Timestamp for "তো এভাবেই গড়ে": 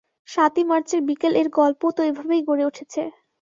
1.91-2.63